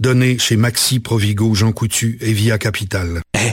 [0.00, 3.20] Donnée chez Maxi, Provigo, Jean Coutu et Via Capital.
[3.34, 3.52] Eh,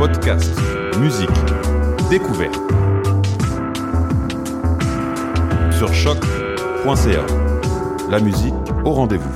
[0.00, 0.50] Podcast,
[0.98, 1.28] musique,
[2.08, 2.58] découverte.
[5.76, 7.26] Sur choc.ca.
[8.08, 8.54] La musique
[8.86, 9.28] au rendez-vous.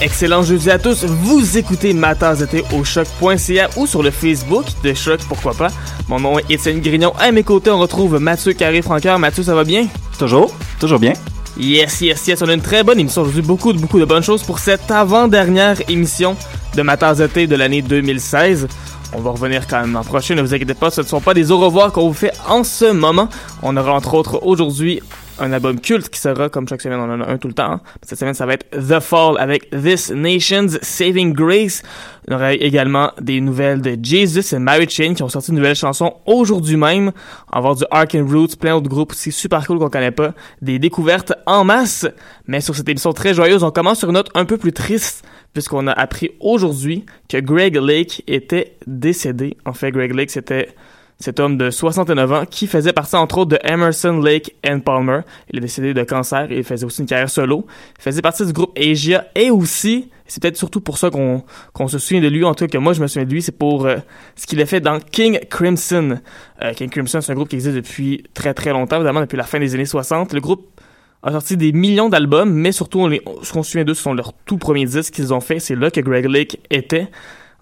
[0.00, 1.04] Excellent jeudi à tous.
[1.04, 5.54] Vous écoutez ma tasse de thé au choc.ca ou sur le Facebook de Choc, pourquoi
[5.54, 5.70] pas.
[6.08, 7.12] Mon nom est Étienne Grignon.
[7.18, 9.18] À mes côtés, on retrouve Mathieu Carré-Francoeur.
[9.18, 9.86] Mathieu, ça va bien?
[10.18, 11.14] Toujours, toujours bien.
[11.58, 12.42] Yes, yes, yes.
[12.42, 13.42] On a une très bonne émission aujourd'hui.
[13.42, 16.36] Beaucoup, beaucoup de bonnes choses pour cette avant-dernière émission
[16.76, 18.68] de ma tasse de thé de l'année 2016.
[19.16, 21.34] On va revenir quand même l'an prochain, ne vous inquiétez pas, ce ne sont pas
[21.34, 23.28] des au revoir qu'on vous fait en ce moment.
[23.62, 25.00] On aura entre autres aujourd'hui
[25.38, 27.80] un album culte qui sera, comme chaque semaine, on en a un tout le temps.
[28.02, 31.82] Cette semaine, ça va être The Fall avec This Nation's Saving Grace.
[32.28, 35.74] On aura également des nouvelles de Jesus et Mary Chain qui ont sorti une nouvelle
[35.74, 37.12] chanson aujourd'hui même.
[37.52, 40.10] On va avoir du Ark and Roots, plein d'autres groupes aussi super cool qu'on connaît
[40.10, 40.34] pas.
[40.62, 42.06] Des découvertes en masse.
[42.46, 45.24] Mais sur cette émission très joyeuse, on commence sur une note un peu plus triste
[45.52, 49.56] puisqu'on a appris aujourd'hui que Greg Lake était décédé.
[49.64, 50.74] En fait, Greg Lake, c'était
[51.20, 55.20] cet homme de 69 ans qui faisait partie entre autres de Emerson, Lake and Palmer.
[55.50, 57.66] Il est décédé de cancer et il faisait aussi une carrière solo.
[57.98, 61.98] Il faisait partie du groupe Asia et aussi, c'est peut-être surtout pour ça qu'on se
[61.98, 63.86] souvient de lui, en tout cas que moi je me souviens de lui, c'est pour
[63.86, 63.96] euh,
[64.36, 66.18] ce qu'il a fait dans King Crimson.
[66.62, 69.44] Euh, King Crimson, c'est un groupe qui existe depuis très très longtemps, évidemment depuis la
[69.44, 70.32] fin des années 60.
[70.32, 70.80] Le groupe
[71.22, 74.02] a sorti des millions d'albums, mais surtout on les, ce qu'on se souvient d'eux, ce
[74.02, 75.58] sont leurs tout premiers disques qu'ils ont fait.
[75.58, 77.08] C'est là que Greg Lake était.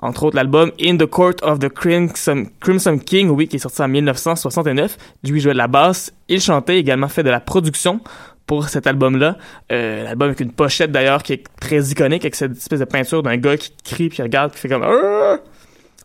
[0.02, 3.88] Entre autres, l'album In the Court of the Crimson, King, oui, qui est sorti en
[3.88, 4.98] 1969.
[5.24, 6.12] Lui jouait de la basse.
[6.28, 8.00] Il chantait également fait de la production
[8.46, 9.38] pour cet album-là.
[9.70, 13.22] Euh, l'album avec une pochette d'ailleurs qui est très iconique avec cette espèce de peinture
[13.22, 15.38] d'un gars qui crie puis regarde qui fait comme Ah!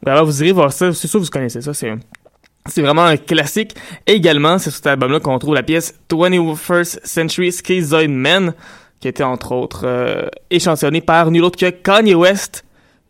[0.04, 0.94] Vraiment, vous irez voir ça.
[0.94, 1.74] C'est sûr que vous connaissez ça.
[1.74, 1.92] C'est
[2.68, 3.76] c'est vraiment un classique.
[4.06, 8.54] Et également, c'est sur cet album-là qu'on trouve la pièce 21st Century Schizoid Man,
[9.00, 12.66] qui été entre autres euh, échantillonnée par nul autre que Kanye West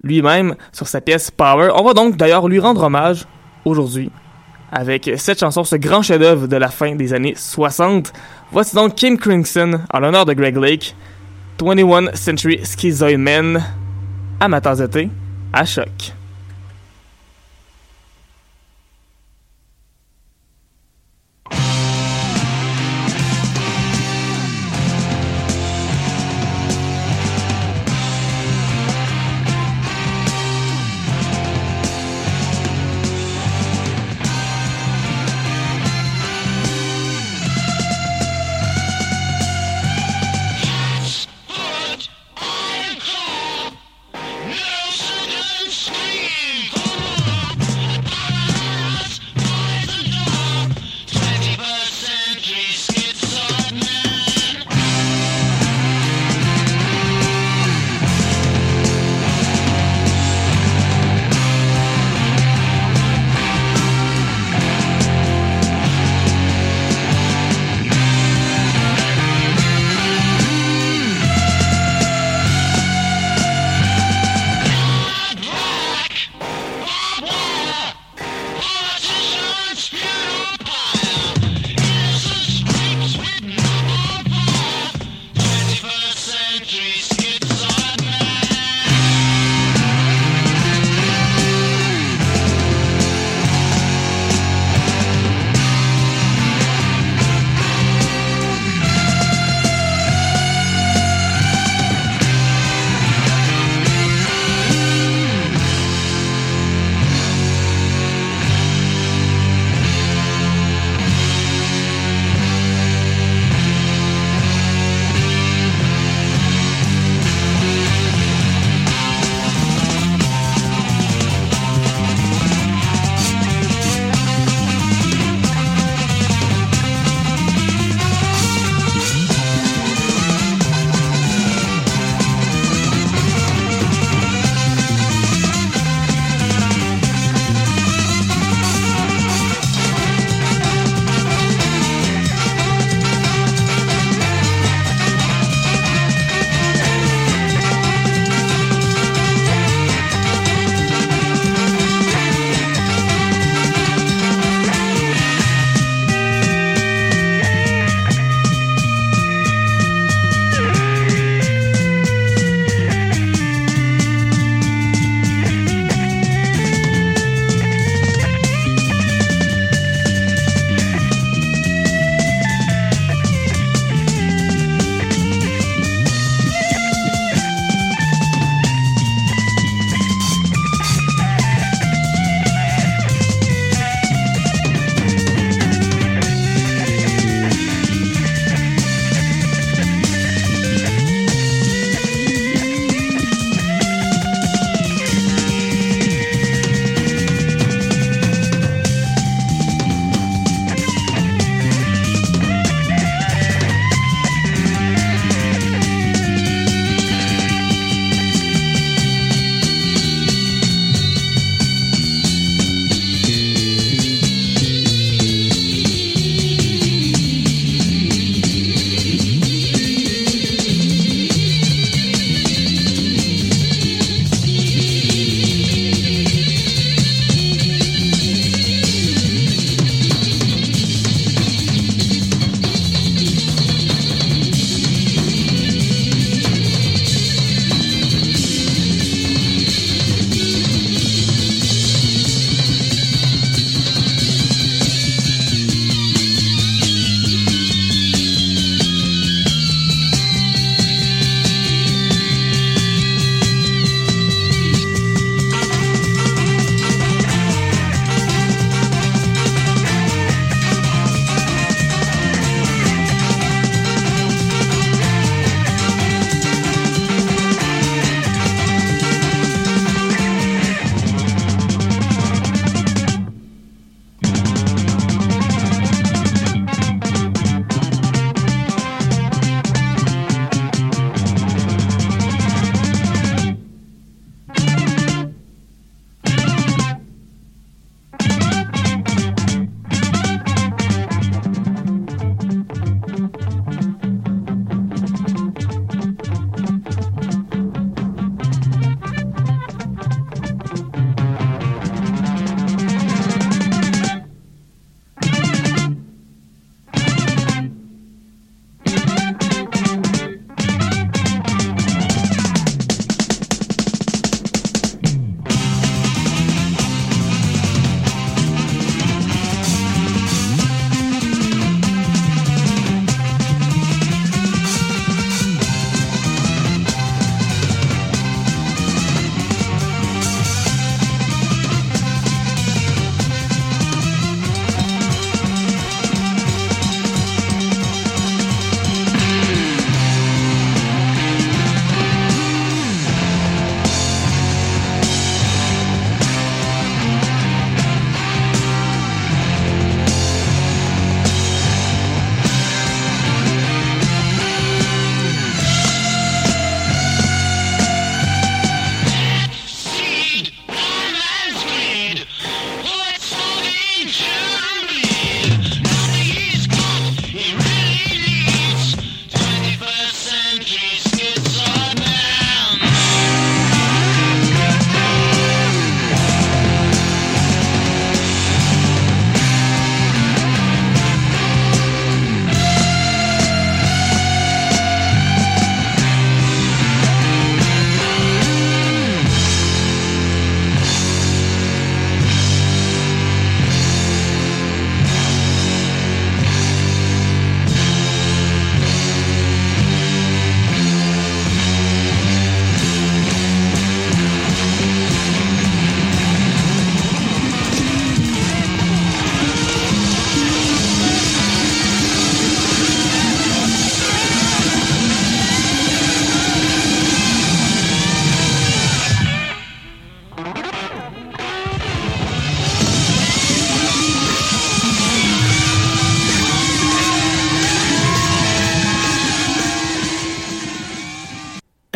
[0.08, 1.72] lui-même sur sa pièce Power.
[1.76, 3.26] On va donc d'ailleurs lui rendre hommage
[3.66, 4.10] aujourd'hui
[4.72, 8.12] avec cette chanson, ce grand chef-d'œuvre de la fin des années 60.
[8.52, 10.96] Voici donc Kim Crimson en l'honneur de Greg Lake,
[11.62, 13.64] 21 Century Schizoid Man,
[14.40, 15.10] à ma tasse de thé,
[15.54, 16.17] à choc.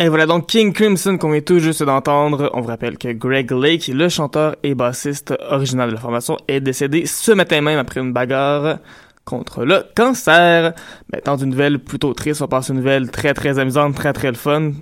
[0.02, 2.50] Et voilà donc King Crimson qu'on vient tout juste d'entendre.
[2.54, 6.60] On vous rappelle que Greg Lake, le chanteur et bassiste original de la formation, est
[6.60, 8.78] décédé ce matin même après une bagarre
[9.24, 10.72] contre le cancer.
[11.12, 14.72] Maintenant, une nouvelle plutôt triste, on passe une nouvelle très très amusante, très très fun.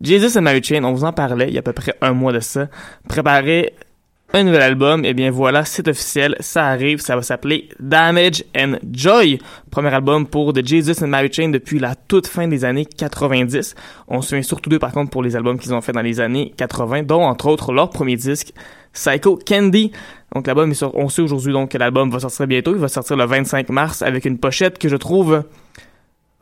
[0.00, 2.12] Jesus and Mary Chain, on vous en parlait il y a à peu près un
[2.12, 2.68] mois de ça.
[3.08, 3.74] Préparez
[4.34, 8.42] un nouvel album, et eh bien voilà, c'est officiel, ça arrive, ça va s'appeler Damage
[8.56, 9.38] and Joy,
[9.70, 13.76] premier album pour The Jesus and Mary Chain depuis la toute fin des années 90.
[14.08, 16.18] On se souvient surtout d'eux par contre pour les albums qu'ils ont fait dans les
[16.18, 18.52] années 80, dont entre autres leur premier disque,
[18.92, 19.92] Psycho Candy.
[20.34, 23.26] Donc l'album on sait aujourd'hui donc que l'album va sortir bientôt, il va sortir le
[23.26, 25.44] 25 mars avec une pochette que je trouve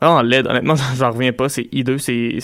[0.01, 2.39] en LED, honnêtement, j'en reviens pas, c'est hideux, c'est,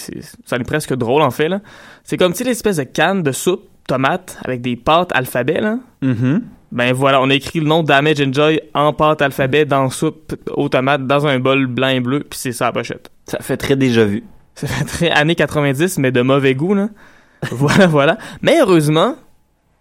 [0.46, 1.60] ça est presque drôle en fait là.
[2.04, 5.80] C'est comme si l'espèce de canne de soupe tomate avec des pâtes alphabet, là.
[6.02, 6.42] Mm-hmm.
[6.72, 10.70] Ben voilà, on a écrit le nom Damage Enjoy en pâte alphabet dans soupe aux
[10.70, 13.10] tomates dans un bol blanc et bleu, puis c'est ça la pochette.
[13.26, 14.24] Ça fait très déjà vu.
[14.54, 16.90] Ça fait très années 90, mais de mauvais goût, là.
[17.52, 18.18] voilà, voilà.
[18.42, 19.16] Mais heureusement,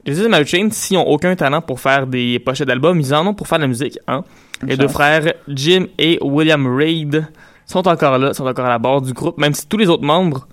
[0.07, 3.35] les Mary Chain, s'ils ont aucun talent pour faire des pochettes d'albums, ils en ont
[3.35, 4.25] pour faire de la musique, hein.
[4.67, 7.29] Les deux frères, Jim et William Reid,
[7.67, 10.05] sont encore là, sont encore à la barre du groupe, même si tous les autres
[10.05, 10.49] membres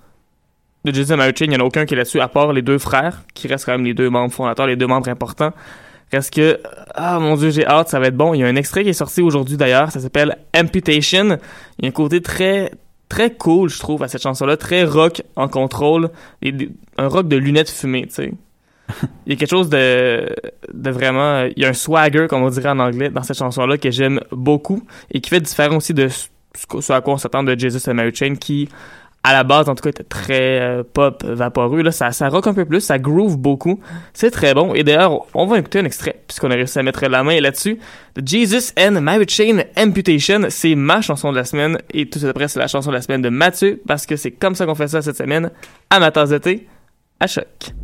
[0.86, 2.78] de Jason Chain, il n'y en a aucun qui est là-dessus, à part les deux
[2.78, 5.52] frères, qui restent quand même les deux membres fondateurs, les deux membres importants.
[6.12, 6.60] Reste que,
[6.94, 8.32] ah mon dieu, j'ai hâte, ça va être bon.
[8.32, 11.38] Il y a un extrait qui est sorti aujourd'hui d'ailleurs, ça s'appelle Amputation.
[11.78, 12.70] Il y a un côté très,
[13.08, 16.10] très cool, je trouve, à cette chanson-là, très rock en contrôle,
[16.96, 18.32] un rock de lunettes fumées, tu sais.
[19.26, 20.32] il y a quelque chose de,
[20.72, 23.78] de vraiment, il y a un swagger, comme on dirait en anglais, dans cette chanson-là
[23.78, 27.58] que j'aime beaucoup et qui fait différent aussi de ce à quoi on s'attend de
[27.58, 28.68] Jesus and Mary Chain qui
[29.26, 31.82] à la base, en tout cas, était très euh, pop vaporeux.
[31.82, 33.80] Là, ça, ça rock un peu plus, ça groove beaucoup.
[34.14, 34.72] C'est très bon.
[34.72, 37.80] Et d'ailleurs, on va écouter un extrait, puisqu'on a réussi à mettre la main là-dessus.
[38.24, 41.76] Jesus and Mary Chain Amputation, c'est ma chanson de la semaine.
[41.92, 44.54] Et tout après, c'est la chanson de la semaine de Mathieu, parce que c'est comme
[44.54, 45.50] ça qu'on fait ça cette semaine,
[45.90, 46.68] à ma d'été,
[47.18, 47.74] à choc.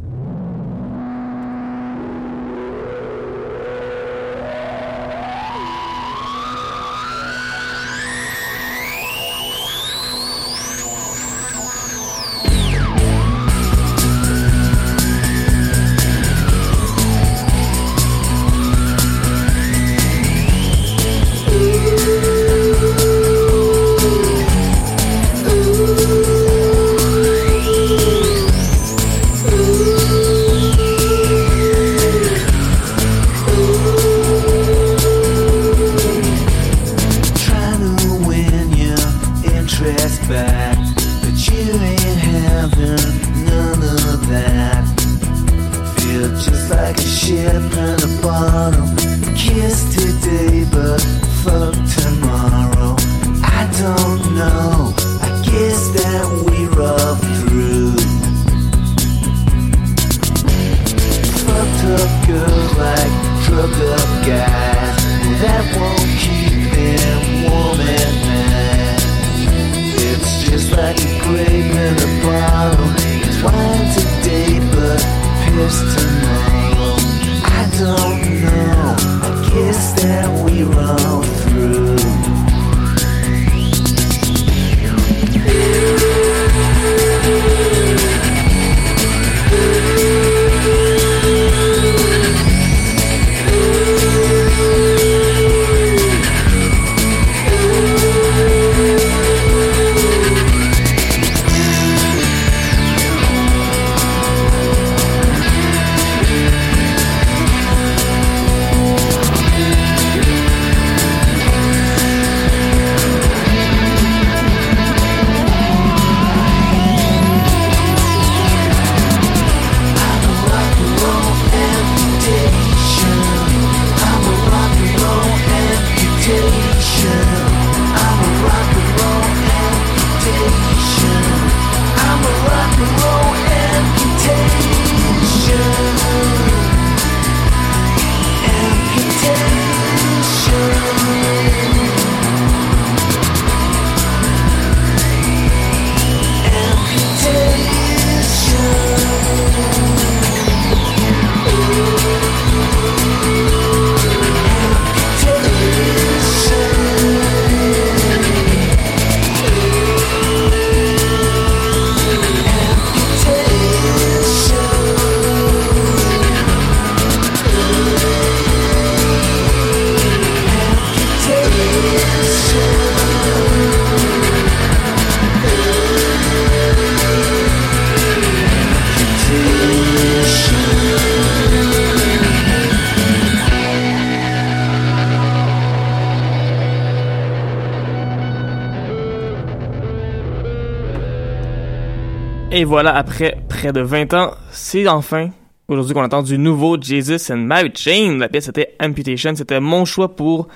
[192.72, 195.28] Voilà, après près de 20 ans, c'est enfin
[195.68, 198.16] aujourd'hui qu'on entend du nouveau Jesus and Mary Chain.
[198.18, 199.34] La pièce était Amputation.
[199.34, 200.48] C'était mon choix pour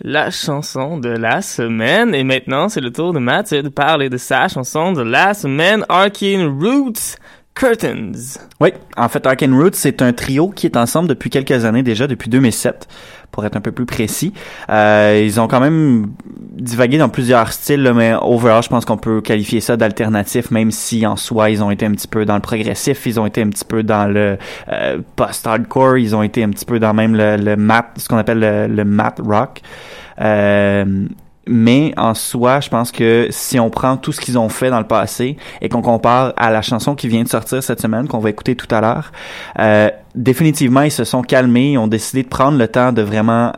[0.00, 2.12] la chanson de la semaine.
[2.12, 5.86] Et maintenant, c'est le tour de Mathieu de parler de sa chanson de la semaine,
[5.88, 7.14] Arcane Roots.
[7.54, 8.12] Curtains.
[8.60, 12.08] Oui, en fait, Arcane Roots, c'est un trio qui est ensemble depuis quelques années déjà,
[12.08, 12.88] depuis 2007,
[13.30, 14.32] pour être un peu plus précis.
[14.70, 16.10] Euh, ils ont quand même
[16.56, 21.06] divagué dans plusieurs styles, mais overall, je pense qu'on peut qualifier ça d'alternatif, même si
[21.06, 23.50] en soi, ils ont été un petit peu dans le progressif, ils ont été un
[23.50, 24.36] petit peu dans le
[24.72, 28.18] euh, post-hardcore, ils ont été un petit peu dans même le, le mat, ce qu'on
[28.18, 29.60] appelle le, le mat rock.
[30.20, 31.06] Euh,
[31.46, 34.78] mais en soi, je pense que si on prend tout ce qu'ils ont fait dans
[34.78, 38.18] le passé et qu'on compare à la chanson qui vient de sortir cette semaine, qu'on
[38.18, 39.12] va écouter tout à l'heure,
[39.58, 43.52] euh, définitivement, ils se sont calmés, ils ont décidé de prendre le temps de vraiment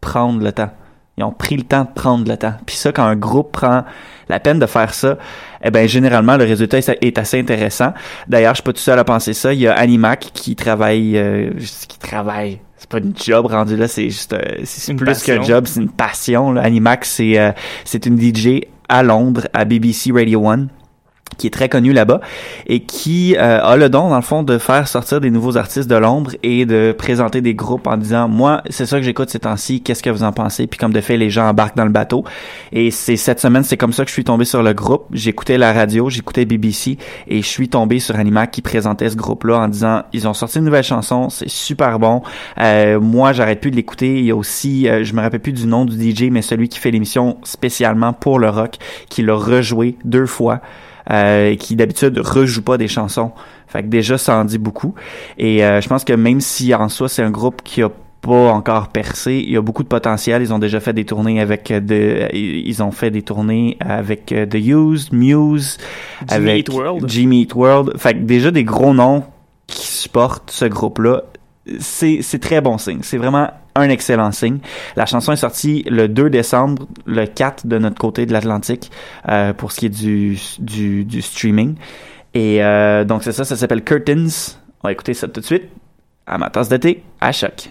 [0.00, 0.70] prendre le temps.
[1.16, 2.54] Ils ont pris le temps de prendre le temps.
[2.64, 3.84] Puis ça, quand un groupe prend
[4.28, 5.18] la peine de faire ça,
[5.64, 7.92] eh ben généralement le résultat est assez intéressant.
[8.28, 9.52] D'ailleurs, je suis pas tout seul à penser ça.
[9.52, 11.50] Il y a Animac qui travaille, euh,
[11.88, 15.66] qui travaille c'est pas une job rendu là, c'est juste euh, c'est plus qu'un job,
[15.66, 16.52] c'est une passion.
[16.52, 16.62] Là.
[16.62, 17.52] Animax, c'est euh,
[17.84, 20.68] c'est une DJ à Londres, à BBC Radio 1
[21.36, 22.20] qui est très connu là-bas
[22.66, 25.88] et qui euh, a le don dans le fond de faire sortir des nouveaux artistes
[25.88, 29.40] de l'ombre et de présenter des groupes en disant moi c'est ça que j'écoute ces
[29.40, 30.66] temps-ci qu'est-ce que vous en pensez?
[30.66, 32.24] Puis comme de fait les gens embarquent dans le bateau.
[32.72, 35.06] Et c'est cette semaine c'est comme ça que je suis tombé sur le groupe.
[35.12, 39.58] J'écoutais la radio j'écoutais BBC et je suis tombé sur Animac qui présentait ce groupe-là
[39.58, 42.22] en disant ils ont sorti une nouvelle chanson c'est super bon.
[42.58, 44.18] Euh, moi j'arrête plus de l'écouter.
[44.18, 46.68] Il y a aussi euh, je me rappelle plus du nom du DJ mais celui
[46.68, 48.76] qui fait l'émission spécialement pour le rock
[49.08, 50.60] qui l'a rejoué deux fois
[51.10, 53.32] euh, qui d'habitude rejoue pas des chansons.
[53.66, 54.94] Fait que déjà, ça en dit beaucoup.
[55.36, 57.90] Et euh, je pense que même si en soi, c'est un groupe qui a
[58.20, 59.42] pas encore percé.
[59.44, 60.42] Il y a beaucoup de potentiel.
[60.42, 64.32] Ils ont déjà fait des tournées avec euh, de, ils ont fait des tournées avec
[64.32, 65.78] euh, The Used, Muse,
[66.28, 67.08] Jimmy avec Eat World.
[67.08, 67.98] Jimmy Eat World.
[67.98, 69.24] Fait que déjà des gros noms
[69.66, 71.22] qui supportent ce groupe-là.
[71.80, 73.00] C'est, très bon signe.
[73.02, 74.58] C'est vraiment un excellent signe.
[74.96, 78.90] La chanson est sortie le 2 décembre, le 4 de notre côté de l'Atlantique,
[79.28, 81.76] euh, pour ce qui est du, du, du streaming.
[82.34, 84.28] Et euh, donc c'est ça, ça s'appelle Curtains.
[84.82, 85.64] On va écouter ça tout de suite.
[86.26, 87.70] À ma tasse d'été, à choc.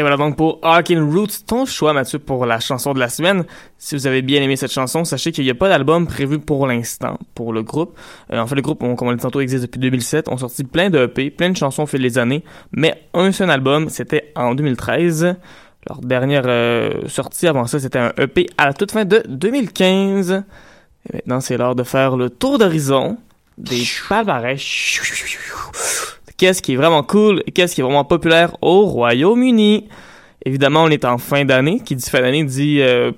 [0.00, 3.44] Et voilà donc pour Arkin Roots, ton choix Mathieu pour la chanson de la semaine.
[3.76, 6.66] Si vous avez bien aimé cette chanson, sachez qu'il n'y a pas d'album prévu pour
[6.66, 7.98] l'instant pour le groupe.
[8.32, 10.28] Euh, en fait, le groupe, on, comme on l'a dit tantôt, existe depuis 2007.
[10.30, 13.50] On sorti plein de EP, plein de chansons au fil des années, mais un seul
[13.50, 15.36] album, c'était en 2013.
[15.86, 20.32] Leur dernière euh, sortie avant ça, c'était un EP à la toute fin de 2015.
[21.10, 23.18] Et maintenant, c'est l'heure de faire le tour d'horizon
[23.58, 24.58] des palmarès.
[26.40, 29.88] Qu'est-ce qui est vraiment cool et qu'est-ce qui est vraiment populaire au Royaume-Uni?
[30.46, 31.80] Évidemment, on est en fin d'année.
[31.84, 33.12] Qui dit fin d'année dit euh,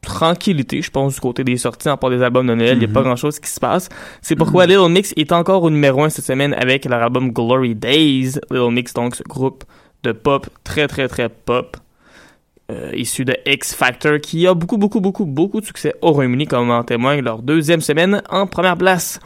[0.00, 2.74] tranquillité, je pense, du côté des sorties, en part des albums de Noël.
[2.74, 3.88] Il n'y a pas grand-chose qui se passe.
[4.22, 7.74] C'est pourquoi Little Mix est encore au numéro 1 cette semaine avec leur album Glory
[7.74, 8.38] Days.
[8.48, 9.64] Little Mix, donc, ce groupe
[10.04, 11.76] de pop très, très, très pop.
[12.70, 16.46] euh, issu de X Factor, qui a beaucoup, beaucoup, beaucoup, beaucoup de succès au Royaume-Uni,
[16.46, 19.18] comme en témoigne leur deuxième semaine en première place.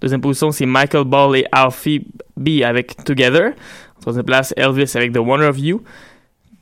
[0.00, 2.06] Deuxième position, c'est Michael Ball et Alfie
[2.36, 3.52] B avec Together.
[4.00, 5.82] Troisième place, Elvis avec The Wonder of You.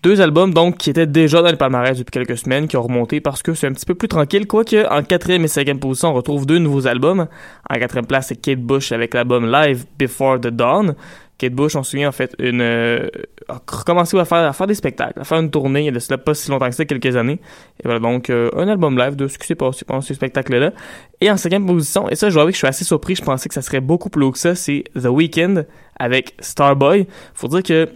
[0.04, 3.22] Deux albums, donc, qui étaient déjà dans le palmarès depuis quelques semaines, qui ont remonté
[3.22, 4.46] parce que c'est un petit peu plus tranquille.
[4.46, 7.26] Quoique, en quatrième et cinquième position, on retrouve deux nouveaux albums.
[7.70, 10.94] En quatrième place, c'est Kate Bush avec l'album Live Before the Dawn.
[11.38, 13.08] Kate Bush, on se souvient, en fait, une, euh,
[13.48, 15.92] a recommencé à faire, à faire des spectacles, à faire une tournée, il y a
[15.92, 17.40] de cela pas si longtemps que ça, quelques années.
[17.80, 20.72] Et voilà, donc, euh, un album live de ce qui s'est passé pendant ce spectacle-là.
[21.22, 23.22] Et en cinquième position, et ça, je dois avouer que je suis assez surpris, je
[23.22, 25.64] pensais que ça serait beaucoup plus haut que ça, c'est The Weeknd
[25.98, 27.06] avec Starboy.
[27.32, 27.88] Faut dire que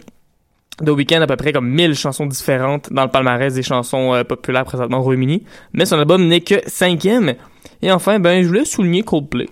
[0.83, 4.13] The Weeknd a à peu près comme 1000 chansons différentes dans le palmarès des chansons
[4.13, 7.33] euh, populaires présentement au Royaume-Uni, mais son album n'est que cinquième.
[7.81, 9.47] Et enfin, ben, je voulais souligner Coldplay,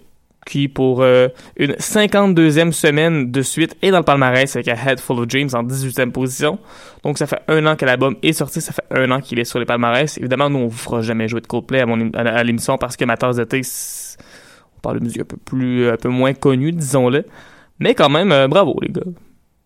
[0.45, 4.99] qui pour euh, une 52e semaine de suite est dans le palmarès avec A Head
[5.01, 6.59] Full of Dreams en 18e position.
[7.03, 9.45] Donc ça fait un an que l'album est sorti, ça fait un an qu'il est
[9.45, 10.17] sur les palmarès.
[10.17, 12.95] Évidemment, nous on vous fera jamais jouer de Coldplay à, mon à, à l'émission parce
[12.95, 14.17] que ma tasse d'été, c'est-
[14.77, 17.25] on parle de musique un peu plus, un peu moins connue, disons-le.
[17.79, 19.01] Mais quand même, euh, bravo les gars.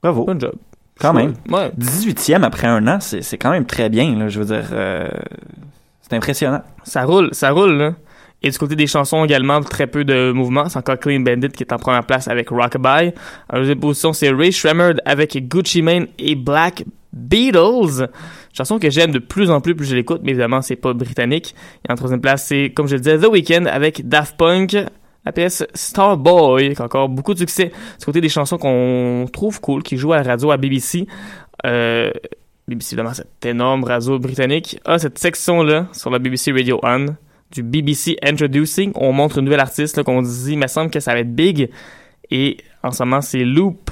[0.01, 0.25] Bravo.
[0.25, 0.53] Bon job.
[1.01, 1.33] Quand même.
[1.49, 1.71] Ouais.
[1.79, 4.69] 18e après un an, c'est c'est quand même très bien, là, je veux dire.
[4.73, 5.07] euh,
[6.01, 6.61] c'est impressionnant.
[6.83, 7.93] Ça roule, ça roule, là.
[8.43, 10.67] Et du côté des chansons également, très peu de mouvements.
[10.67, 13.13] C'est encore Clean Bandit qui est en première place avec Rockabye.
[13.53, 16.83] En deuxième position, c'est Ray Shremmerd avec Gucci Mane et Black
[17.13, 18.07] Beatles.
[18.51, 21.53] Chanson que j'aime de plus en plus plus je l'écoute, mais évidemment, c'est pas britannique.
[21.87, 24.75] Et en troisième place, c'est, comme je le disais, The Weeknd avec Daft Punk.
[25.25, 27.71] La pièce Starboy, qui a encore beaucoup de succès.
[27.99, 31.05] Du côté des chansons qu'on trouve cool, qui jouent à la radio à BBC.
[31.65, 32.11] Euh,
[32.67, 37.05] BBC, évidemment, cette énorme radio britannique, a cette section-là sur la BBC Radio 1
[37.51, 38.91] du BBC Introducing.
[38.95, 41.69] On montre une nouvelle artiste qu'on dit, il me semble que ça va être big.
[42.29, 43.91] Et en ce moment, c'est Loop,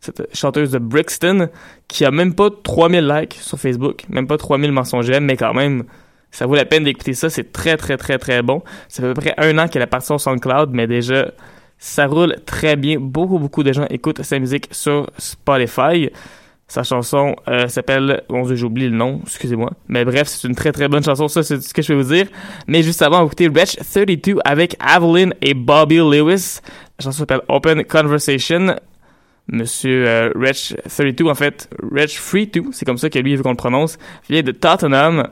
[0.00, 1.48] cette chanteuse de Brixton,
[1.88, 5.84] qui a même pas 3000 likes sur Facebook, même pas 3000 mensonges mais quand même,
[6.30, 7.30] ça vaut la peine d'écouter ça.
[7.30, 8.62] C'est très, très, très, très bon.
[8.88, 11.30] Ça fait à peu près un an qu'elle est partie sur SoundCloud, mais déjà,
[11.78, 12.98] ça roule très bien.
[13.00, 16.10] Beaucoup, beaucoup de gens écoutent sa musique sur Spotify.
[16.68, 18.22] Sa chanson euh, s'appelle...
[18.28, 19.72] Bon, j'ai le nom, excusez-moi.
[19.88, 22.12] Mais bref, c'est une très très bonne chanson, ça c'est ce que je vais vous
[22.14, 22.26] dire.
[22.68, 26.60] Mais juste avant, on va écouter Wretch 32 avec Avalyn et Bobby Lewis.
[26.98, 28.76] La chanson s'appelle Open Conversation.
[29.48, 33.50] Monsieur euh, Wretch 32, en fait, Wretch 32, c'est comme ça que lui veut qu'on
[33.50, 35.26] le prononce, vient de Tottenham.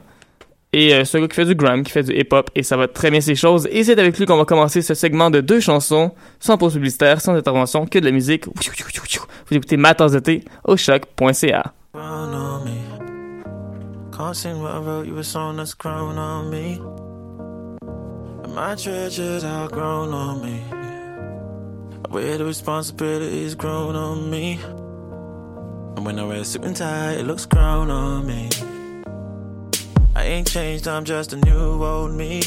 [0.72, 2.88] Et euh, un gars qui fait du grime, qui fait du hip-hop, et ça va
[2.88, 3.66] très bien ses choses.
[3.70, 7.20] Et c'est avec lui qu'on va commencer ce segment de deux chansons, sans pause publicitaire,
[7.22, 8.46] sans intervention, que de la musique.
[8.46, 11.72] Vous écoutez Ma tasse de au choc.ca.
[28.22, 28.77] My.
[30.18, 32.42] I ain't changed, I'm just a new old me.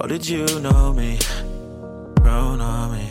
[0.00, 1.18] Or did you know me?
[2.20, 3.08] Grown on me.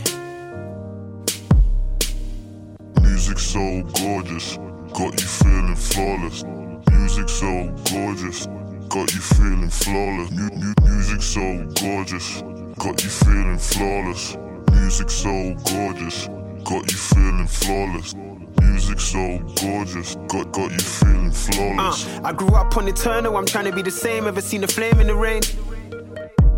[3.02, 4.56] Music so gorgeous,
[4.94, 6.42] got you feeling flawless.
[6.90, 8.46] Music so gorgeous,
[8.88, 10.30] got you feeling flawless.
[10.30, 11.44] Mu- mu- music so
[11.78, 12.40] gorgeous,
[12.78, 14.38] got you feeling flawless.
[14.70, 16.28] Music so gorgeous,
[16.64, 18.14] got you feeling flawless.
[18.60, 22.06] Music so gorgeous, got got you feeling flawless.
[22.06, 24.26] Uh, I grew up on Eternal, I'm trying to be the same.
[24.26, 25.42] Ever seen a flame in the rain?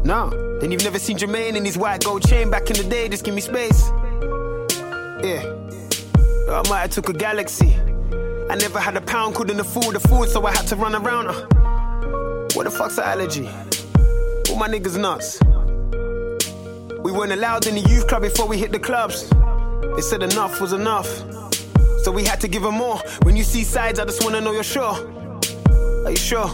[0.05, 0.31] No.
[0.61, 3.25] Then you've never seen Jermaine in his white gold chain back in the day, just
[3.25, 3.91] give me space.
[5.23, 5.43] Yeah.
[6.51, 7.75] I might have took a galaxy.
[8.51, 11.29] I never had a pound, couldn't afford the food, so I had to run around.
[11.29, 11.47] Uh,
[12.55, 13.49] what the fuck's an allergy?
[14.51, 15.41] All my niggas nuts.
[17.03, 19.31] We weren't allowed in the youth club before we hit the clubs.
[19.97, 21.23] They said enough was enough.
[22.05, 22.99] So we had to give them more.
[23.23, 24.95] When you see sides, I just wanna know you're sure.
[26.05, 26.51] Are you sure?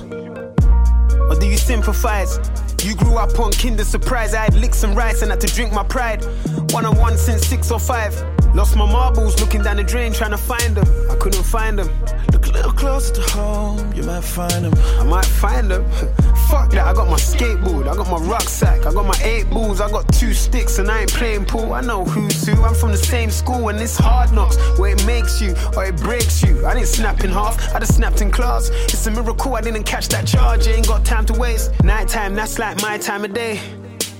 [1.28, 2.38] Or do you sympathize?
[2.84, 4.32] You grew up on Kinder Surprise.
[4.32, 6.24] I had licks and rice and had to drink my pride.
[6.70, 8.14] One on one since six or five.
[8.54, 10.86] Lost my marbles looking down the drain trying to find them.
[11.08, 11.88] I couldn't find them.
[12.32, 14.74] Look a little closer to home, you might find them.
[14.98, 15.88] I might find them.
[16.50, 19.80] Fuck that, I got my skateboard, I got my rucksack, I got my eight balls,
[19.80, 21.72] I got two sticks and I ain't playing pool.
[21.74, 25.06] I know who's who, I'm from the same school and it's hard knocks where it
[25.06, 26.66] makes you or it breaks you.
[26.66, 28.68] I didn't snap in half, I just snapped in class.
[28.84, 31.72] It's a miracle I didn't catch that charge, ain't got time to waste.
[31.84, 33.58] Nighttime, that's like my time of day.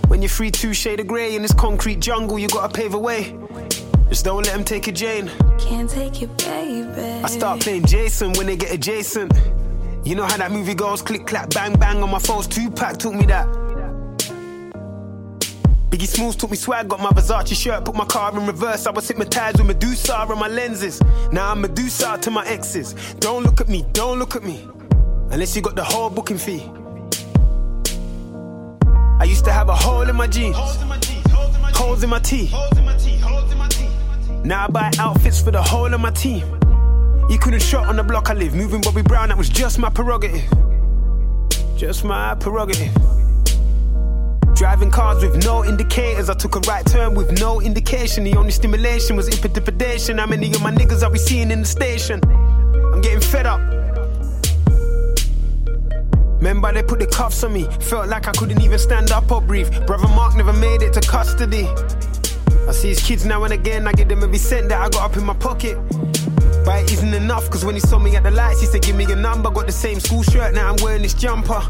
[0.06, 2.98] When you're free two shade of grey in this concrete jungle, you gotta pave a
[2.98, 3.39] way.
[4.10, 5.30] Just don't let them take a Jane.
[5.56, 7.22] Can't take you, baby.
[7.22, 9.32] I start playing Jason when they get adjacent.
[10.04, 12.48] You know how that movie goes, click, clap, bang, bang on my phones.
[12.48, 13.46] Tupac taught me that.
[15.90, 18.84] Biggie Smalls took me swag, got my Versace shirt, put my car in reverse.
[18.86, 21.00] I was hypnotized with Medusa on my lenses.
[21.30, 22.94] Now I'm Medusa to my exes.
[23.20, 24.68] Don't look at me, don't look at me.
[25.30, 26.68] Unless you got the whole booking fee.
[29.20, 32.50] I used to have a hole in my jeans, holes in my teeth.
[34.44, 36.44] Now I buy outfits for the whole of my team.
[37.29, 38.55] You couldn't shot on the block I live.
[38.55, 40.42] Moving Bobby Brown, that was just my prerogative.
[41.76, 42.92] Just my prerogative.
[44.55, 46.29] Driving cars with no indicators.
[46.31, 48.24] I took a right turn with no indication.
[48.24, 50.18] The only stimulation was impedipedation.
[50.18, 52.20] How many of my niggas are we seeing in the station?
[52.24, 53.61] I'm getting fed up.
[56.38, 57.64] Remember they put the cuffs on me.
[57.81, 59.70] Felt like I couldn't even stand up or breathe.
[59.87, 61.68] Brother Mark never made it to custody.
[62.70, 63.88] I see his kids now and again.
[63.88, 65.76] I give them every cent that I got up in my pocket.
[66.64, 68.94] But it isn't enough, cause when he saw me at the lights, he said, Give
[68.94, 69.50] me your number.
[69.50, 71.61] Got the same school shirt, now I'm wearing this jumper.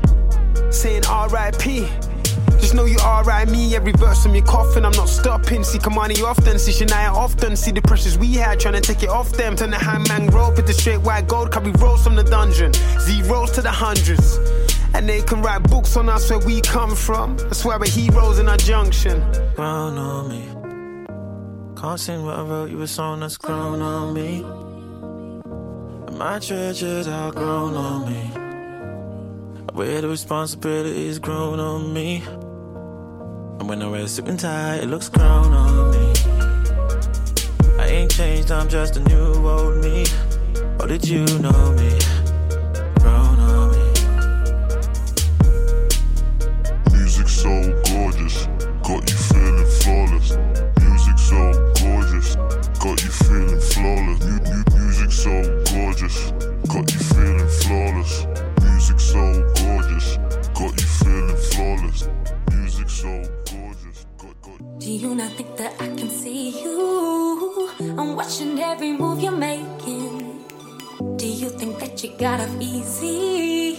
[0.70, 1.88] Saying RIP.
[2.60, 3.74] Just know you alright me.
[3.74, 5.64] Every verse from your coffin, I'm not stopping.
[5.64, 7.56] See Kamani often, see Shania often.
[7.56, 9.56] See the pressures we had, trying to take it off them.
[9.56, 11.50] Turn the high handman rope the straight white gold.
[11.50, 12.74] Carry rolls from the dungeon.
[13.00, 14.36] Zeros to the hundreds.
[14.92, 17.38] And they can write books on us where we come from.
[17.38, 19.24] That's why we're heroes in our junction.
[19.54, 20.59] Grown on me.
[21.80, 24.44] Can't sing what I wrote you a song that's grown on me.
[26.08, 28.30] And my treasures are grown on me.
[29.66, 32.22] I wear the responsibilities grown on me.
[33.58, 36.12] And when I wear a suit and tie, it looks grown on me.
[37.78, 40.04] I ain't changed, I'm just a new old me.
[40.80, 41.98] Or did you know me?
[55.20, 56.32] So gorgeous,
[56.66, 58.24] got you feeling flawless.
[58.62, 59.20] Music so
[59.60, 60.16] gorgeous,
[60.56, 62.08] got you feeling flawless.
[62.52, 63.12] Music so
[63.52, 67.68] gorgeous, got, got Do you not think that I can see you?
[67.98, 70.42] I'm watching every move you're making.
[71.16, 73.76] Do you think that you got off easy?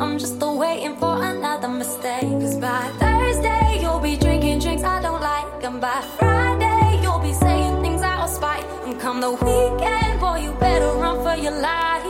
[0.00, 2.22] I'm just waiting for another mistake.
[2.42, 5.62] Cause by Thursday, you'll be drinking drinks I don't like.
[5.62, 7.81] And by Friday, you'll be saying
[8.28, 8.64] spite.
[8.86, 12.04] And come the weekend, boy, you better run for your life.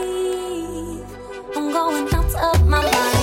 [1.55, 3.22] I'm going out of my mind.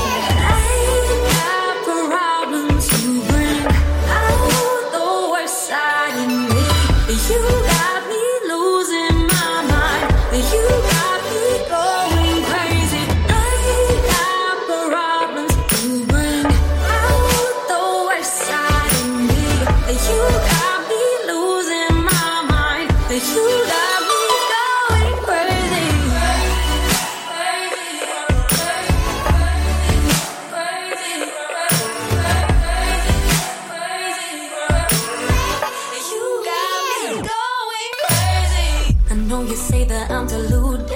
[39.41, 40.89] Know you say that I'm deluded,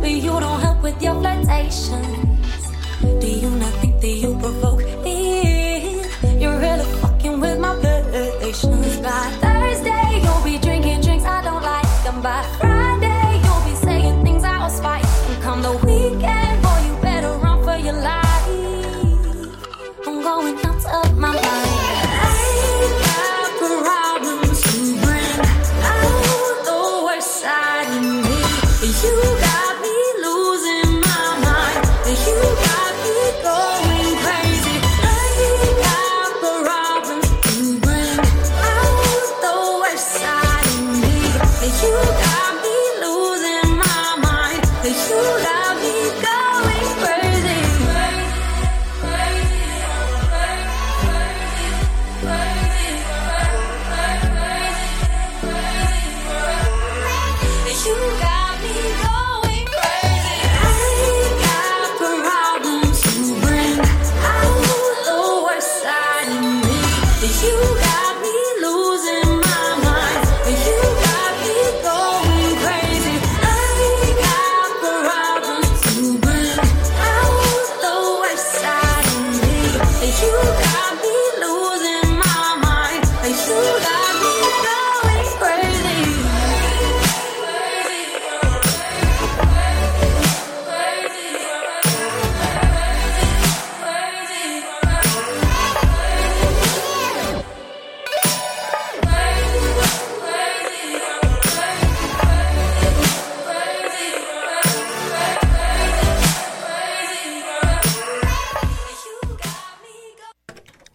[0.00, 2.62] but you don't help with your flirtations.
[3.20, 6.40] Do you not think that you provoke it?
[6.40, 7.74] You're really fucking with my
[8.40, 9.53] patience.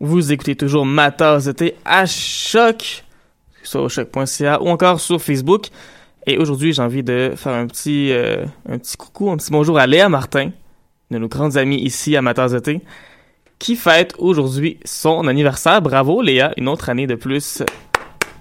[0.01, 3.03] Vous écoutez toujours ma tasse de thé à choc,
[3.63, 5.67] sur choc.ca ou encore sur Facebook.
[6.25, 9.77] Et aujourd'hui, j'ai envie de faire un petit, euh, un petit coucou, un petit bonjour
[9.77, 10.51] à Léa Martin,
[11.12, 12.81] de nos grandes amies ici à ma tasse de thé,
[13.57, 15.81] qui fête aujourd'hui son anniversaire.
[15.81, 17.62] Bravo Léa, une autre année de plus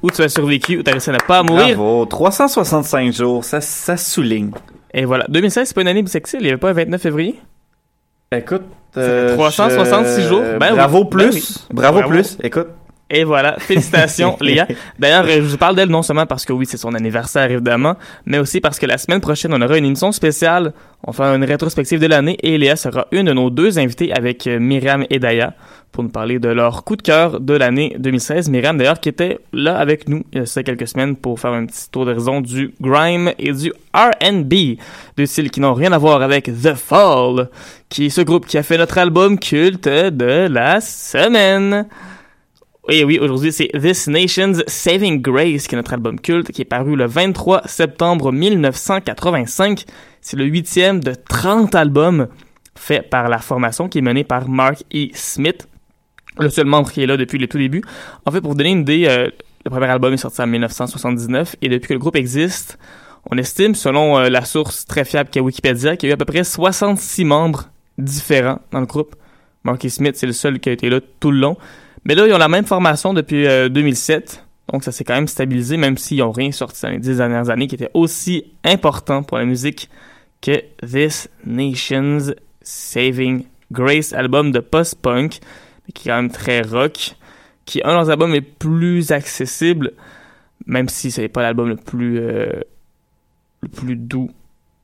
[0.02, 1.76] où tu as survécu, où tu as réussi à ne pas mourir.
[1.76, 4.52] Bravo, 365 jours, ça, ça souligne.
[4.94, 7.40] Et voilà, 2016, c'est pas une année bissexuelle, il n'y avait pas un 29 février?
[8.33, 8.62] Écoute,
[8.95, 10.43] Ça fait 366 jours.
[10.61, 11.66] Ben bravo oui, ben plus, oui.
[11.72, 12.12] bravo, Bravo.
[12.12, 12.68] plus, écoute.
[13.11, 14.66] Et voilà, félicitations Léa.
[14.98, 17.96] D'ailleurs, euh, je vous parle d'elle non seulement parce que oui, c'est son anniversaire évidemment,
[18.26, 20.74] mais aussi parce que la semaine prochaine, on aura une émission spéciale.
[21.06, 24.46] On fera une rétrospective de l'année et Léa sera une de nos deux invités avec
[24.46, 25.54] euh, Myriam et Daya
[25.92, 28.50] pour nous parler de leur coup de cœur de l'année 2016.
[28.50, 31.66] Myriam d'ailleurs qui était là avec nous il y a quelques semaines pour faire un
[31.66, 34.54] petit tour d'horizon du grime et du R&B,
[35.16, 37.48] deux styles qui n'ont rien à voir avec The Fall,
[37.88, 41.86] qui est ce groupe qui a fait notre album culte de la semaine.
[42.91, 46.64] Et oui, aujourd'hui, c'est This Nation's Saving Grace, qui est notre album culte, qui est
[46.64, 49.84] paru le 23 septembre 1985.
[50.22, 52.28] C'est le huitième de 30 albums
[52.74, 55.09] faits par la formation qui est menée par Mark E.
[55.12, 55.68] Smith,
[56.39, 57.82] le seul membre qui est là depuis le tout début.
[58.24, 59.28] En fait, pour vous donner une idée, euh,
[59.66, 62.78] le premier album est sorti en 1979 et depuis que le groupe existe,
[63.30, 66.16] on estime, selon euh, la source très fiable qu'est Wikipédia, qu'il y a eu à
[66.16, 67.68] peu près 66 membres
[67.99, 69.14] différents dans le groupe.
[69.62, 69.91] Mark E.
[69.91, 71.59] Smith, c'est le seul qui a été là tout le long.
[72.05, 74.44] Mais là, ils ont la même formation depuis euh, 2007.
[74.72, 77.51] Donc, ça s'est quand même stabilisé, même s'ils n'ont rien sorti dans les dix dernières
[77.51, 79.88] années qui était aussi important pour la musique
[80.40, 85.40] que This Nation's Saving Grace, album de post-punk,
[85.86, 87.16] mais qui est quand même très rock,
[87.64, 89.92] qui est un de leurs albums les plus accessibles,
[90.66, 92.61] même si ce n'est pas l'album le plus euh,
[93.62, 94.30] le plus doux,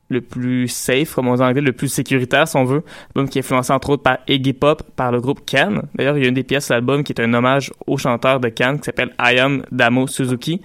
[0.09, 2.83] le plus safe, comme on dit en anglais, le plus sécuritaire, si on veut.
[3.15, 5.83] Album qui est influencé entre autres par Iggy Pop, par le groupe Can.
[5.95, 8.41] D'ailleurs, il y a une des pièces de l'album qui est un hommage au chanteur
[8.41, 10.61] de Can qui s'appelle I Am Damo Suzuki.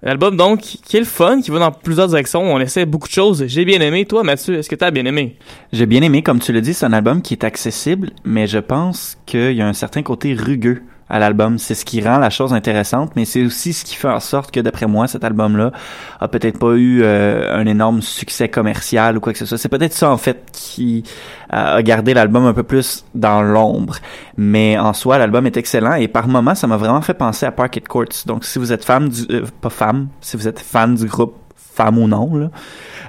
[0.00, 2.40] L'album, donc, qui est le fun, qui va dans plusieurs directions.
[2.40, 3.44] On essaie beaucoup de choses.
[3.48, 4.04] J'ai bien aimé.
[4.04, 5.36] Toi, Mathieu, est-ce que t'as bien aimé?
[5.72, 8.58] J'ai bien aimé, comme tu le dis, c'est un album qui est accessible, mais je
[8.58, 11.58] pense qu'il y a un certain côté rugueux à l'album.
[11.58, 14.50] C'est ce qui rend la chose intéressante, mais c'est aussi ce qui fait en sorte
[14.50, 15.72] que, d'après moi, cet album-là
[16.20, 19.58] a peut-être pas eu euh, un énorme succès commercial ou quoi que ce soit.
[19.58, 21.04] C'est peut-être ça, en fait, qui
[21.52, 23.96] euh, a gardé l'album un peu plus dans l'ombre.
[24.36, 27.52] Mais en soi, l'album est excellent et par moments, ça m'a vraiment fait penser à
[27.52, 28.24] Parquet Courts.
[28.26, 29.22] Donc, si vous êtes fan du...
[29.30, 32.50] euh, pas femme, si vous êtes fan du groupe, femme ou non, là,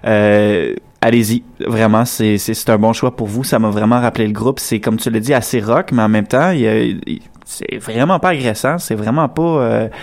[0.06, 1.44] euh, allez-y.
[1.66, 2.38] Vraiment, c'est,
[2.70, 3.44] un bon choix pour vous.
[3.44, 4.60] Ça m'a vraiment rappelé le groupe.
[4.60, 7.22] C'est, comme tu l'as dit, assez rock, mais en même temps, il y a- il-
[7.50, 8.78] c'est vraiment pas agressant.
[8.78, 9.42] C'est vraiment pas...
[9.42, 9.96] euh, tu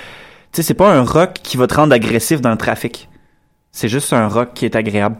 [0.53, 3.09] sais, c'est pas un rock qui va te rendre agressif dans le trafic.
[3.73, 5.17] C'est juste un rock qui est agréable.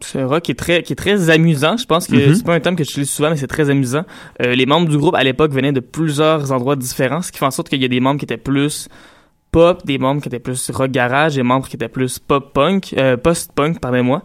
[0.00, 1.76] C'est un rock qui est très, qui est très amusant.
[1.76, 2.34] Je pense que Mhm.
[2.34, 4.04] c'est pas un thème que j'utilise souvent, mais c'est très amusant.
[4.42, 7.46] Euh, les membres du groupe à l'époque venaient de plusieurs endroits différents, ce qui fait
[7.46, 8.88] en sorte qu'il y a des membres qui étaient plus
[9.50, 12.94] pop, des membres qui étaient plus rock garage, des membres qui étaient plus pop punk,
[12.96, 14.22] euh, post punk, pardonnez-moi.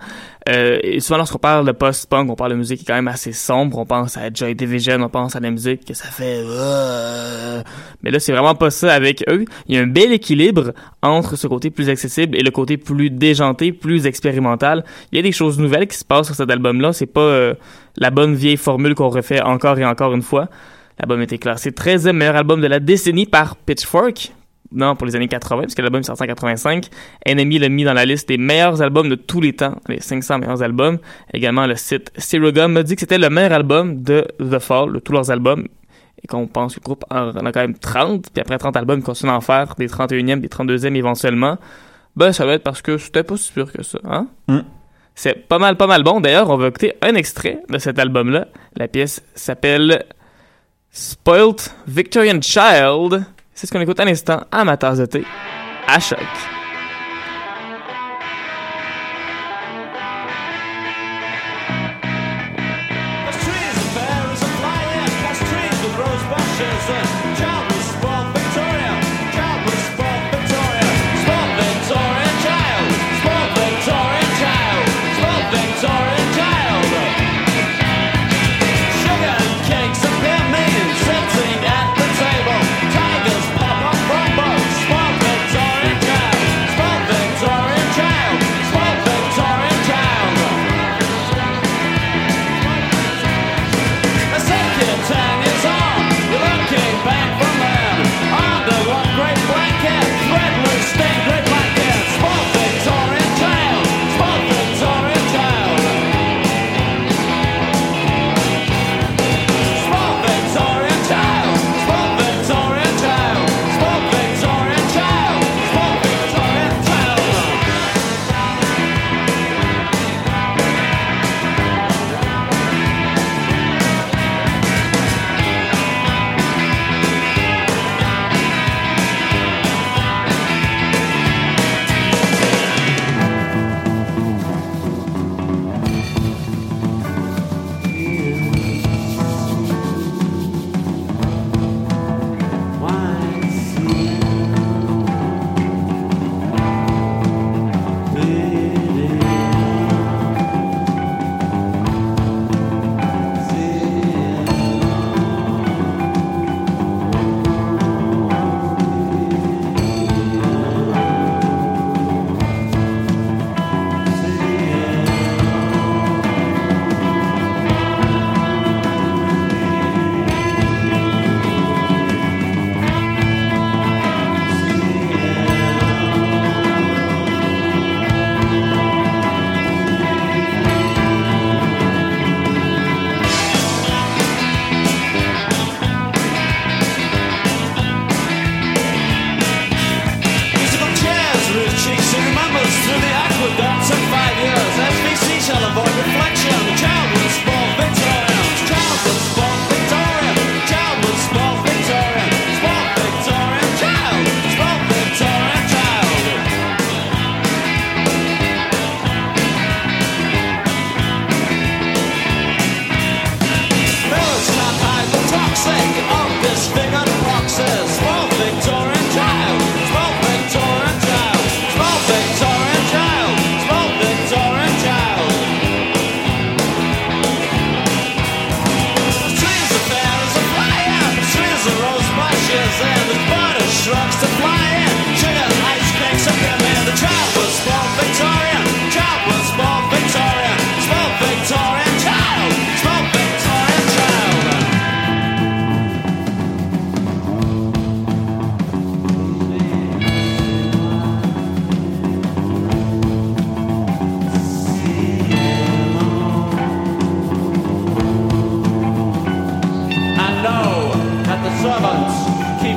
[0.50, 2.96] Euh, et souvent lorsqu'on parle de post punk, on parle de musique qui est quand
[2.96, 3.78] même assez sombre.
[3.78, 6.44] On pense à Joy Division, on pense à la musique que ça fait.
[6.46, 7.62] euh,
[8.04, 9.46] Mais là, c'est vraiment pas ça avec eux.
[9.68, 13.10] Il y a un bel équilibre entre ce côté plus accessible et le côté plus
[13.10, 14.84] déjanté, plus expérimental.
[15.12, 16.92] Il y a des choses nouvelles qui se passent sur cet album-là.
[16.92, 17.54] C'est pas euh,
[17.98, 20.50] la bonne vieille formule qu'on refait encore et encore une fois.
[21.00, 24.34] L'album été classé 13e meilleur album de la décennie par Pitchfork.
[24.74, 26.88] Non, pour les années 80, puisque l'album est sorti en 85.
[27.28, 30.40] NME l'a mis dans la liste des meilleurs albums de tous les temps, les 500
[30.40, 30.98] meilleurs albums.
[31.34, 35.00] Également, le site Serogum m'a dit que c'était le meilleur album de The Fall, de
[35.00, 35.68] tous leurs albums.
[36.24, 38.78] Et qu'on pense que le groupe en en a quand même 30, puis après 30
[38.78, 41.58] albums, ils continuent d'en faire des 31e, des 32e éventuellement.
[42.16, 44.28] Ben, ça va être parce que c'était pas si sûr que ça, hein?
[44.48, 44.60] Mm.
[45.16, 46.22] C'est pas mal, pas mal bon.
[46.22, 48.48] D'ailleurs, on va écouter un extrait de cet album-là.
[48.76, 50.06] La pièce s'appelle
[50.92, 53.24] Spoilt Victorian Child.
[53.54, 55.26] C'est ce qu'on écoute à l'instant à ma tasse de thé,
[55.88, 56.20] à choc.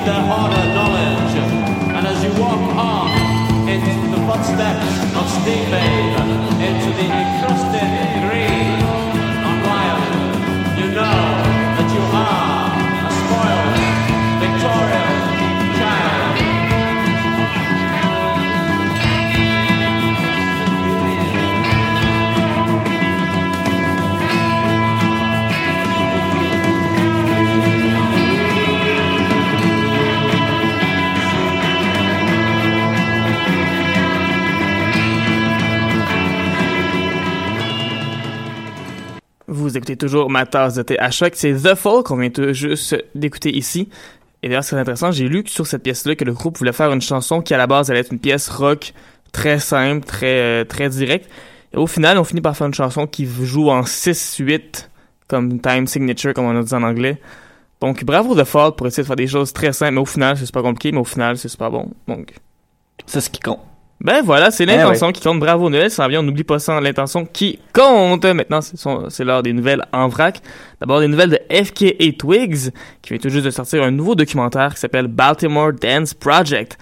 [0.07, 1.34] the horror knowledge.
[1.96, 3.11] And as you walk on
[3.68, 4.86] into the footsteps
[5.18, 5.66] of Steve
[6.62, 8.36] into the encrusted
[39.99, 41.32] Toujours ma tasse de thé à choc.
[41.34, 43.88] C'est The Fall qu'on vient juste d'écouter ici.
[44.42, 47.01] Et d'ailleurs, c'est intéressant, j'ai lu sur cette pièce-là que le groupe voulait faire une
[47.01, 48.92] chanson qui à la base allait être une pièce rock
[49.32, 51.28] très simple, très euh, très directe.
[51.72, 54.88] Et au final, on finit par faire une chanson qui joue en 6-8
[55.28, 57.20] comme time signature comme on a dit en anglais.
[57.80, 60.36] Donc bravo The Fall pour essayer de faire des choses très simples, mais au final,
[60.36, 61.90] c'est super compliqué, mais au final, c'est super bon.
[62.07, 62.34] Donc
[63.07, 63.61] c'est ce qui compte.
[64.01, 65.12] Ben voilà, c'est Eh l'intention ouais.
[65.12, 65.40] qui compte.
[65.40, 68.24] Bravo Noël, ça vient, on n'oublie pas ça, l'intention qui compte.
[68.26, 70.40] Maintenant, c'est l'heure des nouvelles en vrac.
[70.80, 72.70] D'abord, des nouvelles de FKA Twigs,
[73.01, 76.76] qui vient tout juste de sortir un nouveau documentaire qui s'appelle Baltimore Dance Project.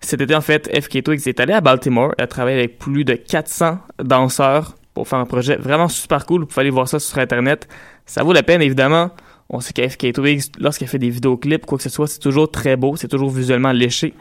[0.00, 3.04] Cet été, en fait, FKA Twigs est allé à Baltimore et a travaillé avec plus
[3.04, 6.42] de 400 danseurs pour faire un projet vraiment super cool.
[6.42, 7.66] Vous pouvez aller voir ça sur Internet.
[8.04, 9.10] Ça vaut la peine, évidemment.
[9.48, 12.76] On sait qu'FK Twigs, lorsqu'elle fait des vidéoclips, quoi que ce soit, c'est toujours très
[12.76, 14.12] beau, c'est toujours visuellement léché.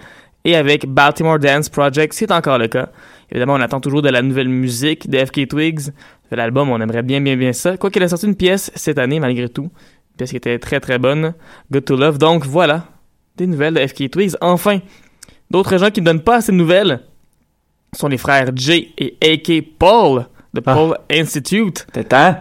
[0.48, 2.88] Et avec Baltimore Dance Project, c'est encore le cas.
[3.30, 5.90] Évidemment, on attend toujours de la nouvelle musique de FK Twigs.
[6.32, 7.76] De l'album, on aimerait bien, bien, bien ça.
[7.76, 9.64] Quoi qu'il a sorti une pièce cette année, malgré tout.
[9.64, 11.34] Une pièce qui était très, très bonne.
[11.70, 12.18] Good to Love.
[12.18, 12.86] Donc, voilà.
[13.36, 14.36] Des nouvelles de FK Twigs.
[14.40, 14.80] Enfin,
[15.52, 17.02] d'autres gens qui ne donnent pas assez de nouvelles
[17.94, 21.88] sont les frères Jay et AK Paul de Paul Institute.
[21.92, 22.38] T'es temps?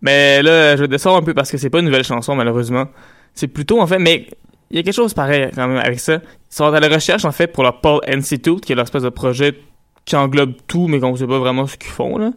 [0.00, 2.86] Mais là, je descends un peu parce que c'est pas une nouvelle chanson, malheureusement.
[3.34, 4.28] C'est plutôt, en fait, mais
[4.70, 6.14] il y a quelque chose pareil quand même avec ça.
[6.14, 9.02] Ils sont à la recherche, en fait, pour leur Paul Institute, qui est leur espèce
[9.02, 9.58] de projet
[10.04, 12.32] qui englobe tout, mais qu'on sait pas vraiment ce qu'ils font, là.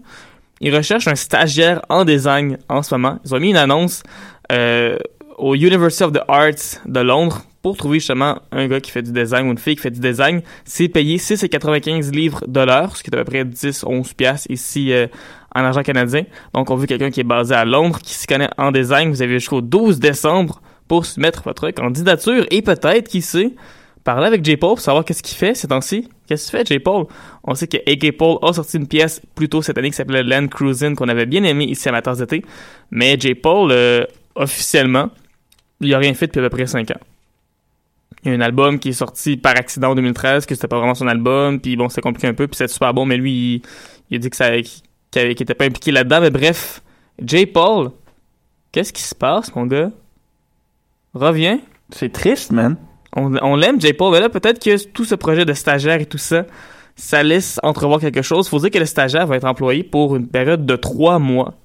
[0.60, 3.18] Ils recherchent un stagiaire en design en ce moment.
[3.26, 4.04] Ils ont mis une annonce
[4.52, 4.98] euh,
[5.40, 9.12] au University of the Arts de Londres pour trouver justement un gars qui fait du
[9.12, 10.42] design ou une fille qui fait du design.
[10.64, 14.94] C'est payé 6,95 livres de l'heure, ce qui est à peu près 10-11 piastres ici
[14.94, 15.08] euh,
[15.56, 16.26] en argent canadien.
[16.54, 19.10] Donc on veut quelqu'un qui est basé à Londres, qui s'y connaît en design.
[19.10, 20.62] Vous avez jusqu'au 12 décembre
[20.92, 23.54] pour soumettre votre candidature et peut-être, qui sait,
[24.04, 24.58] parler avec J.
[24.58, 26.10] Paul pour savoir qu'est-ce qu'il fait ces temps-ci.
[26.28, 26.80] Qu'est-ce qu'il fait, J.
[26.80, 27.06] Paul?
[27.46, 28.18] On sait que A.K.
[28.18, 31.26] Paul a sorti une pièce plus tôt cette année qui s'appelait Land Cruisin' qu'on avait
[31.26, 32.44] bien aimé ici à Matars d'été.
[32.92, 33.36] Mais J.
[33.36, 34.04] Paul, euh,
[34.36, 35.12] officiellement,
[35.80, 37.00] il a rien fait depuis à peu près 5 ans.
[38.26, 40.78] Il y a un album qui est sorti par accident en 2013, que c'était pas
[40.78, 43.62] vraiment son album, puis bon, c'était compliqué un peu, puis c'était super bon, mais lui,
[44.10, 44.66] il, a dit que ça, qu'il
[45.10, 46.82] qu'il était pas impliqué là-dedans, mais bref,
[47.26, 47.46] J.
[47.46, 47.92] Paul,
[48.74, 49.90] qu'est-ce qui se passe, mon gars?
[51.14, 51.60] Reviens.
[51.90, 52.78] C'est triste, man.
[53.16, 53.94] On, on l'aime, J.
[53.94, 56.46] Paul, mais là, peut-être que tout ce projet de stagiaire et tout ça,
[56.96, 58.48] ça laisse entrevoir quelque chose.
[58.48, 61.56] Faut dire que le stagiaire va être employé pour une période de trois mois.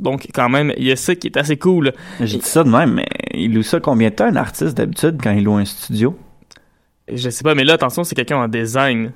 [0.00, 1.92] Donc, quand même, il y a ça qui est assez cool.
[2.20, 5.18] J'ai dit ça de même, mais il loue ça combien de temps un artiste d'habitude
[5.22, 6.16] quand il loue un studio?
[7.12, 9.12] Je sais pas, mais là, attention, c'est quelqu'un en design.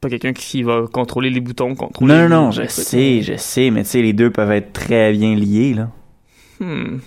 [0.00, 3.36] Pas quelqu'un qui va contrôler les boutons, contrôler Non, les- non, non, je sais, je
[3.36, 5.90] sais, mais tu sais, les deux peuvent être très bien liés, là.
[6.60, 6.98] Hmm.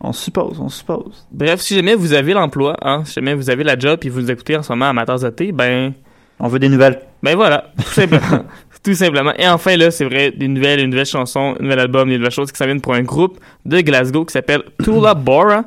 [0.00, 1.26] On suppose, on suppose.
[1.32, 4.20] Bref, si jamais vous avez l'emploi, hein, si jamais vous avez la job et vous
[4.20, 5.92] nous écoutez en ce moment à thé, ben...
[6.40, 7.00] On veut des nouvelles.
[7.22, 8.44] Ben voilà, tout simplement.
[8.84, 9.32] tout simplement.
[9.36, 12.30] Et enfin, là, c'est vrai, des nouvelles, une nouvelle chanson, un nouvel album, des nouvelles
[12.30, 15.64] choses qui viennent pour un groupe de Glasgow qui s'appelle Tula Bora.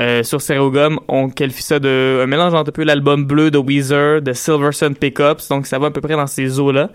[0.00, 3.58] Euh, sur Serogum, on qualifie ça de un mélange entre un peu l'album bleu de
[3.58, 6.90] Weezer, de Silverson Pickups, donc ça va à peu près dans ces eaux-là.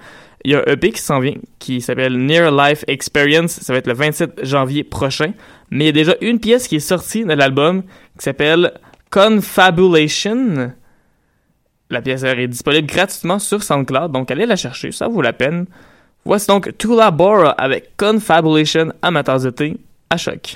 [0.46, 3.80] Il y a un EP qui s'en vient, qui s'appelle Near Life Experience, ça va
[3.80, 5.34] être le 27 janvier prochain,
[5.70, 7.84] mais il y a déjà une pièce qui est sortie de l'album
[8.18, 8.74] qui s'appelle
[9.12, 10.74] Confabulation.
[11.90, 15.66] La pièce est disponible gratuitement sur SoundCloud, donc allez la chercher, ça vaut la peine.
[16.24, 18.92] Voici donc Tula Bora avec Confabulation
[19.26, 19.78] tasse de thé
[20.10, 20.56] à choc.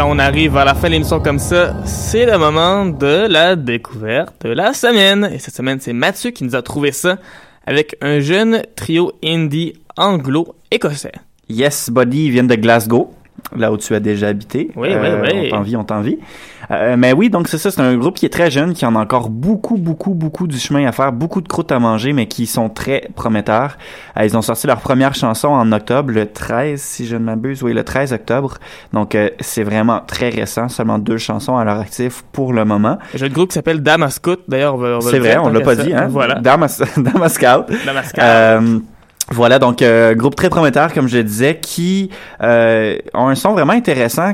[0.00, 3.54] Quand on arrive à la fin de l'émission comme ça, c'est le moment de la
[3.54, 5.28] découverte de la semaine.
[5.30, 7.18] Et cette semaine, c'est Mathieu qui nous a trouvé ça
[7.66, 11.12] avec un jeune trio indie anglo-écossais.
[11.50, 13.12] Yes, Buddy viennent de Glasgow,
[13.54, 14.70] là où tu as déjà habité.
[14.74, 15.48] Oui, Euh, oui, oui.
[15.52, 16.18] On t'envie, on t'envie.
[16.70, 18.94] Euh, mais oui, donc c'est ça, c'est un groupe qui est très jeune, qui en
[18.94, 22.26] a encore beaucoup, beaucoup, beaucoup du chemin à faire, beaucoup de croûtes à manger, mais
[22.26, 23.76] qui sont très prometteurs.
[24.16, 27.62] Euh, ils ont sorti leur première chanson en octobre, le 13, si je ne m'abuse,
[27.62, 28.54] oui, le 13 octobre.
[28.92, 32.98] Donc euh, c'est vraiment très récent, seulement deux chansons à leur actif pour le moment.
[33.14, 34.74] J'ai un groupe qui s'appelle Damascout, d'ailleurs.
[34.74, 35.82] on va- on va C'est le vrai, on l'a pas ça.
[35.82, 36.06] dit, hein?
[36.08, 36.36] Voilà.
[36.36, 37.66] Damas, Damascout.
[37.84, 38.20] Damascout.
[38.22, 38.78] Euh,
[39.32, 42.10] voilà, donc euh, groupe très prometteur, comme je le disais, qui
[42.42, 44.32] euh, ont un son vraiment intéressant,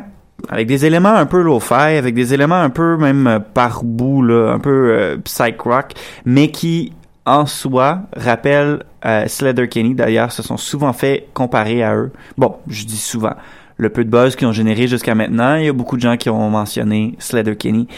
[0.48, 4.22] avec des éléments un peu lo-fi, avec des éléments un peu même euh, par bout,
[4.30, 5.92] un peu euh, psych rock,
[6.24, 6.92] mais qui
[7.26, 9.94] en soi rappellent euh, Slater Kenny.
[9.94, 12.12] D'ailleurs, se sont souvent fait comparer à eux.
[12.38, 13.34] Bon, je dis souvent.
[13.78, 16.16] Le peu de buzz qu'ils ont généré jusqu'à maintenant, il y a beaucoup de gens
[16.16, 17.88] qui ont mentionné Slater Kenny.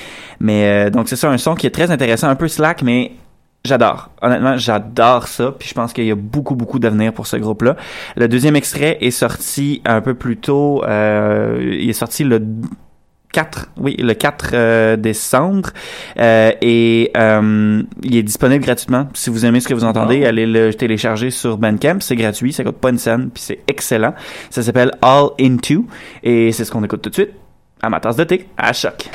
[0.41, 3.13] Mais euh, donc c'est ça, un son qui est très intéressant, un peu slack, mais
[3.65, 4.11] J'adore.
[4.23, 5.53] Honnêtement, j'adore ça.
[5.59, 7.77] Puis je pense qu'il y a beaucoup, beaucoup d'avenir pour ce groupe-là.
[8.17, 10.83] Le deuxième extrait est sorti un peu plus tôt.
[10.85, 12.41] euh, il est sorti le
[13.33, 15.71] 4, oui, le 4 euh, décembre.
[16.19, 19.09] Euh, et euh, il est disponible gratuitement.
[19.15, 21.99] Si vous aimez ce que vous entendez, allez le télécharger sur Bandcamp.
[22.01, 24.15] C'est gratuit, ça coûte pas une scène, puis c'est excellent.
[24.51, 25.87] Ça s'appelle All Into.
[26.23, 27.31] Et c'est ce qu'on écoute tout de suite
[27.83, 29.09] à ma tasse de thé, à choc.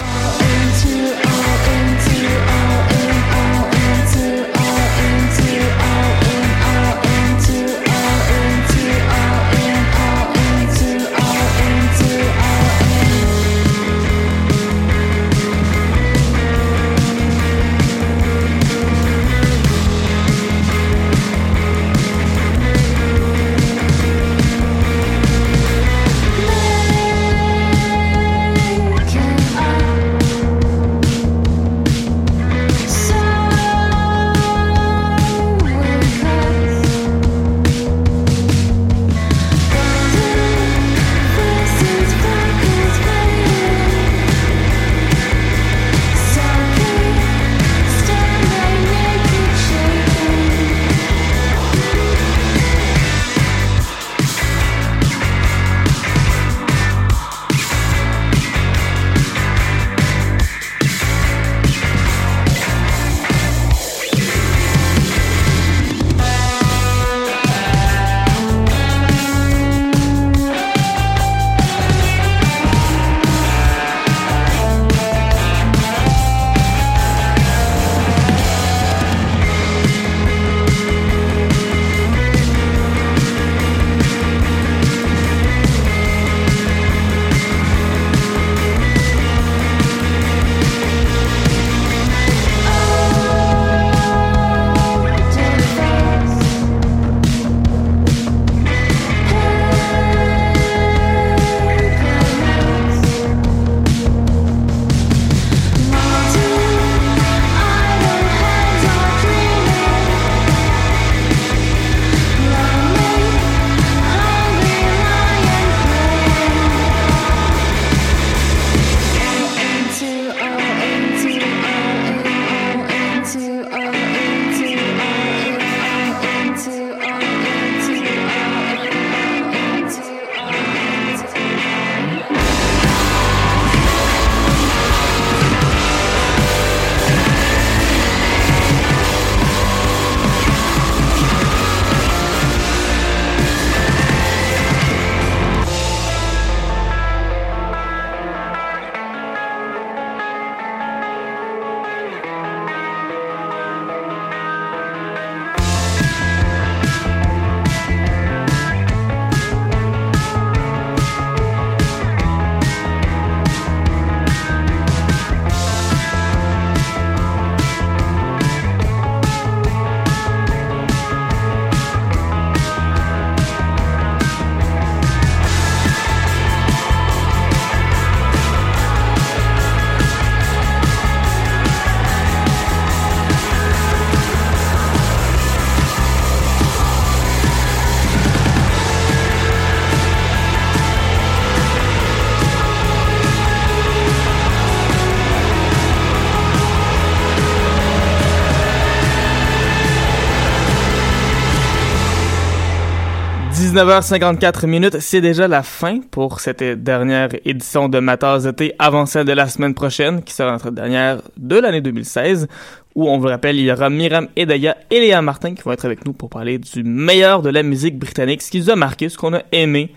[203.74, 208.76] 19h54 minutes, c'est déjà la fin pour cette dernière édition de Ma tasse de thé
[208.78, 212.48] avant celle de la semaine prochaine, qui sera notre dernière de l'année 2016,
[212.94, 215.86] où on vous rappelle, il y aura Miram Edaya et Léa Martin qui vont être
[215.86, 219.10] avec nous pour parler du meilleur de la musique britannique, ce qui nous a marqué,
[219.10, 219.92] ce qu'on a aimé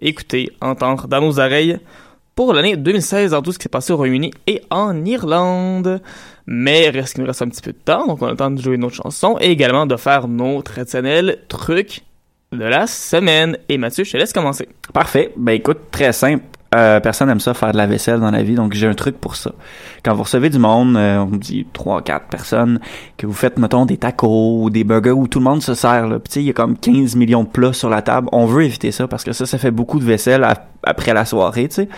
[0.00, 1.78] écouter, entendre dans nos oreilles
[2.34, 6.02] pour l'année 2016 dans tout ce qui s'est passé au Royaume-Uni et en Irlande.
[6.48, 8.36] Mais il reste qu'il nous reste un petit peu de temps, donc on a le
[8.36, 12.02] temps de jouer notre chanson et également de faire nos traditionnels trucs
[12.52, 13.56] de la semaine.
[13.68, 14.68] Et Mathieu, je te laisse commencer.
[14.92, 15.32] Parfait.
[15.36, 16.44] Ben écoute, très simple.
[16.72, 19.18] Euh, personne n'aime ça faire de la vaisselle dans la vie, donc j'ai un truc
[19.18, 19.50] pour ça.
[20.04, 22.78] Quand vous recevez du monde, euh, on vous dit trois, quatre personnes,
[23.16, 26.06] que vous faites, mettons, des tacos ou des burgers où tout le monde se sert,
[26.06, 26.20] là.
[26.20, 28.28] Puis il y a comme 15 millions de plats sur la table.
[28.30, 30.46] On veut éviter ça parce que ça, ça fait beaucoup de vaisselle
[30.84, 31.88] après la soirée, tu sais.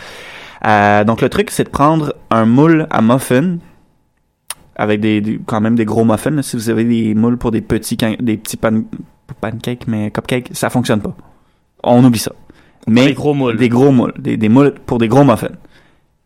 [0.66, 3.59] Euh, donc le truc, c'est de prendre un moule à muffin,
[4.76, 6.30] avec des, quand même des gros muffins.
[6.30, 6.42] là.
[6.42, 8.82] Si vous avez des moules pour des petits des petits pan,
[9.27, 11.14] pas pancakes mais cupcakes, ça fonctionne pas.
[11.83, 12.33] On oublie ça.
[12.87, 13.57] Mais des gros moules.
[13.57, 15.49] Des gros moules, des, des moules pour des gros muffins.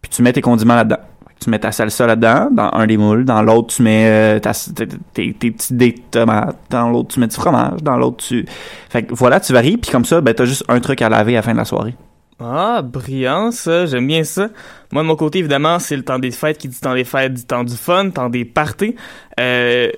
[0.03, 1.01] Puis tu mets tes condiments là-dedans.
[1.39, 3.27] Tu mets ta salsa là-dedans, dans un des moules.
[3.27, 6.57] Dans l'autre, tu mets euh, ta- tes, tes, tes petits dés de tomates.
[6.71, 7.83] Dans l'autre, tu mets du fromage.
[7.83, 8.47] Dans l'autre, tu...
[8.89, 9.77] Fait que voilà, tu varies.
[9.77, 11.67] Puis comme ça, ben, t'as juste un truc à laver à la fin de la
[11.67, 11.95] soirée.
[12.41, 14.49] Ah, brillant ça, j'aime bien ça.
[14.93, 17.33] Moi de mon côté, évidemment, c'est le temps des fêtes qui dit temps des fêtes,
[17.33, 18.95] dit temps du fun, temps des parties.
[19.41, 19.91] Euh,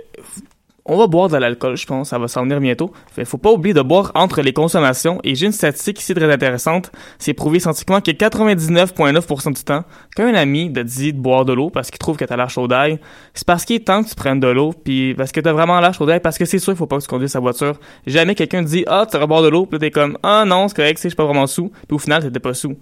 [0.89, 2.91] on va boire de l'alcool, je pense, ça va s'en venir bientôt.
[3.13, 5.21] Fait, faut pas oublier de boire entre les consommations.
[5.23, 6.91] Et j'ai une statistique ici très intéressante.
[7.19, 9.85] C'est prouvé scientifiquement que 99,9% du temps,
[10.17, 12.67] qu'un ami te dit de boire de l'eau parce qu'il trouve que t'as l'air chaud
[12.69, 12.99] d'ail,
[13.35, 15.79] c'est parce qu'il est temps que tu prennes de l'eau, puis parce que t'as vraiment
[15.81, 17.79] l'air chaud d'ail, parce que c'est sûr qu'il faut pas que tu conduises sa voiture.
[18.07, 20.69] Jamais quelqu'un te dit, ah, tu vas boire de l'eau, puis t'es comme, ah non,
[20.69, 21.69] c'est correct, je suis pas vraiment sous.
[21.69, 22.77] Puis au final, t'étais pas sous.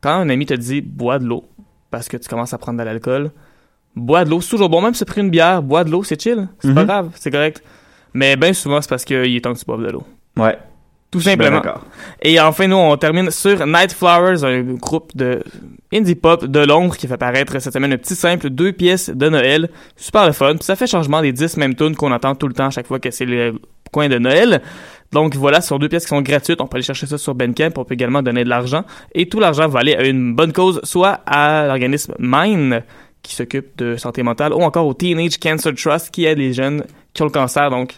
[0.00, 1.44] Quand un ami te dit, bois de l'eau,
[1.90, 3.30] parce que tu commences à prendre de l'alcool,
[3.96, 6.02] bois de l'eau, c'est toujours bon, même si tu pris une bière, bois de l'eau,
[6.04, 6.86] c'est chill, c'est pas Mhm.
[6.86, 7.62] grave, c'est correct.
[8.14, 10.04] Mais bien souvent, c'est parce qu'il est temps que tu boives de l'eau.
[10.36, 10.58] Ouais.
[11.10, 11.62] Tout simplement.
[12.20, 15.42] Et enfin, nous, on termine sur Night Flowers, un groupe de
[15.90, 19.28] indie pop de Londres qui fait paraître cette semaine un petit simple deux pièces de
[19.30, 19.70] Noël.
[19.96, 20.54] Super le fun.
[20.56, 22.86] Puis ça fait changement des 10 mêmes tunes qu'on entend tout le temps à chaque
[22.86, 23.54] fois que c'est le
[23.90, 24.60] coin de Noël.
[25.10, 26.60] Donc voilà, ce sont deux pièces qui sont gratuites.
[26.60, 27.70] On peut aller chercher ça sur Bandcamp.
[27.76, 28.84] On peut également donner de l'argent.
[29.14, 32.82] Et tout l'argent va aller à une bonne cause, soit à l'organisme Mine,
[33.28, 36.84] qui s'occupe de santé mentale, ou encore au Teenage Cancer Trust, qui aide les jeunes
[37.12, 37.68] qui ont le cancer.
[37.68, 37.94] Donc,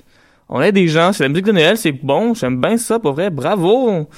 [0.48, 3.12] on aide des gens, c'est la musique de Noël, c'est bon, j'aime bien ça, pour
[3.12, 4.08] vrai, bravo!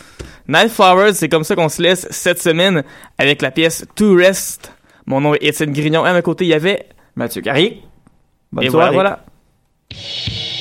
[0.48, 2.82] Night Flowers, c'est comme ça qu'on se laisse cette semaine
[3.18, 4.72] avec la pièce To Rest.
[5.04, 7.82] Mon nom est Étienne Grignon, à mes côtés, il y avait Mathieu Carrier.
[8.50, 8.94] Bonne Et soirée.
[8.94, 9.20] voilà,
[9.90, 10.51] voilà.